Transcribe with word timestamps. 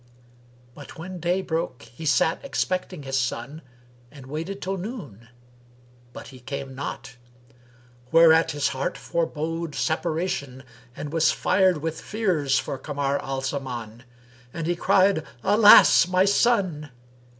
Anc 0.75 0.97
when 0.97 1.19
day 1.19 1.43
broke 1.43 1.83
he 1.83 2.07
sat 2.07 2.43
expecting 2.43 3.03
his 3.03 3.19
son 3.19 3.61
and 4.09 4.25
waited 4.25 4.59
till 4.59 4.77
noon, 4.77 5.29
but 6.11 6.29
he 6.29 6.39
came 6.39 6.73
not; 6.73 7.17
whereat 8.11 8.49
his 8.49 8.69
heart 8.69 8.97
forebode 8.97 9.75
separation 9.75 10.63
and 10.95 11.13
was 11.13 11.31
fired 11.31 11.83
with 11.83 12.01
fears 12.01 12.57
for 12.57 12.79
Kamar 12.79 13.21
al 13.21 13.41
Zaman; 13.41 14.03
and 14.51 14.65
he 14.65 14.75
cried, 14.75 15.23
"Alas! 15.43 16.07
my 16.07 16.25
son!" 16.25 16.89